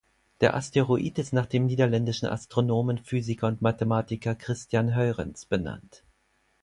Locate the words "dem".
1.45-1.67